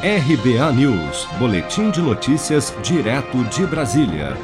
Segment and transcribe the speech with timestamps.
[0.00, 4.36] RBA News, Boletim de Notícias, direto de Brasília.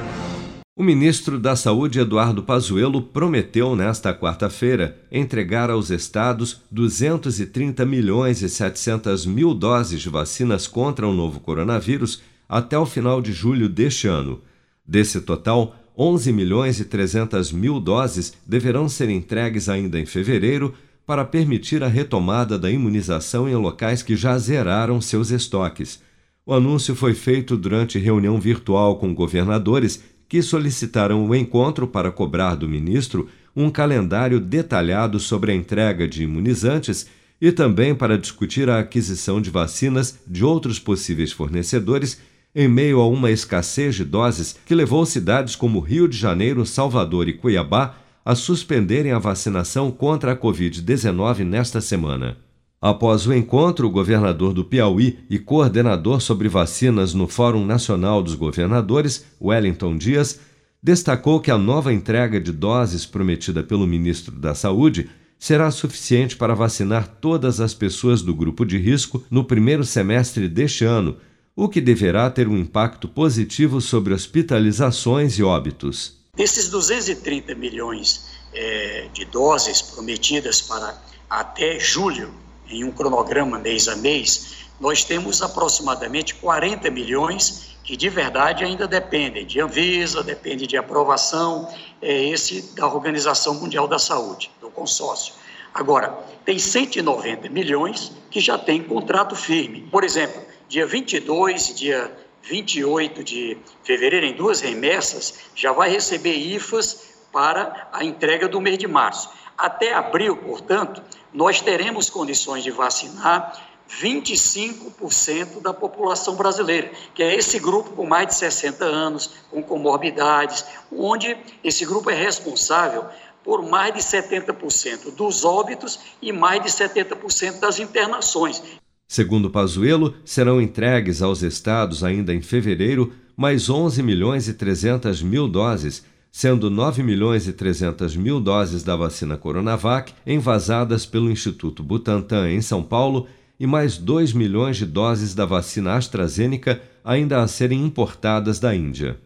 [0.74, 8.48] O ministro da Saúde, Eduardo Pazuello, prometeu nesta quarta-feira entregar aos estados 230 milhões e
[8.48, 14.08] 700 mil doses de vacinas contra o novo coronavírus até o final de julho deste
[14.08, 14.42] ano.
[14.84, 20.74] Desse total, 11 milhões e 300 mil doses deverão ser entregues ainda em fevereiro
[21.06, 26.00] para permitir a retomada da imunização em locais que já zeraram seus estoques.
[26.46, 32.54] O anúncio foi feito durante reunião virtual com governadores que solicitaram o encontro para cobrar
[32.54, 37.06] do ministro um calendário detalhado sobre a entrega de imunizantes
[37.40, 42.20] e também para discutir a aquisição de vacinas de outros possíveis fornecedores
[42.54, 47.28] em meio a uma escassez de doses que levou cidades como Rio de Janeiro, Salvador
[47.28, 52.38] e Cuiabá a suspenderem a vacinação contra a Covid-19 nesta semana.
[52.80, 58.34] Após o encontro, o governador do Piauí e coordenador sobre vacinas no Fórum Nacional dos
[58.34, 60.40] Governadores, Wellington Dias,
[60.82, 66.54] destacou que a nova entrega de doses prometida pelo ministro da Saúde será suficiente para
[66.54, 71.16] vacinar todas as pessoas do grupo de risco no primeiro semestre deste ano,
[71.56, 76.23] o que deverá ter um impacto positivo sobre hospitalizações e óbitos.
[76.36, 82.34] Desses 230 milhões é, de doses prometidas para até julho,
[82.68, 88.88] em um cronograma mês a mês, nós temos aproximadamente 40 milhões que de verdade ainda
[88.88, 91.68] dependem de Anvisa, depende de aprovação,
[92.00, 95.34] é esse da Organização Mundial da Saúde, do consórcio.
[95.72, 99.86] Agora, tem 190 milhões que já tem contrato firme.
[99.90, 102.10] Por exemplo, dia 22 dia
[102.44, 108.78] 28 de fevereiro, em duas remessas, já vai receber IFAs para a entrega do mês
[108.78, 109.30] de março.
[109.56, 117.58] Até abril, portanto, nós teremos condições de vacinar 25% da população brasileira, que é esse
[117.58, 123.06] grupo com mais de 60 anos, com comorbidades, onde esse grupo é responsável
[123.42, 128.62] por mais de 70% dos óbitos e mais de 70% das internações.
[129.06, 135.48] Segundo Pazuello, serão entregues aos estados ainda em fevereiro mais 11 milhões e 300 mil
[135.48, 142.50] doses, sendo 9 milhões e 300 mil doses da vacina Coronavac envasadas pelo Instituto Butantan
[142.50, 143.26] em São Paulo
[143.58, 149.18] e mais 2 milhões de doses da vacina AstraZeneca ainda a serem importadas da Índia.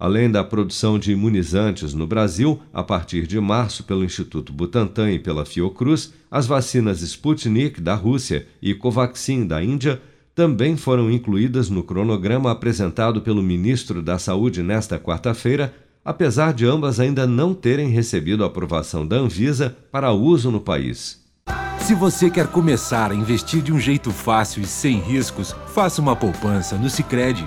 [0.00, 5.18] Além da produção de imunizantes no Brasil, a partir de março pelo Instituto Butantan e
[5.18, 10.00] pela Fiocruz, as vacinas Sputnik da Rússia e Covaxin da Índia
[10.34, 16.98] também foram incluídas no cronograma apresentado pelo ministro da Saúde nesta quarta-feira, apesar de ambas
[16.98, 21.20] ainda não terem recebido a aprovação da Anvisa para uso no país.
[21.78, 26.16] Se você quer começar a investir de um jeito fácil e sem riscos, faça uma
[26.16, 27.46] poupança no Sicredi.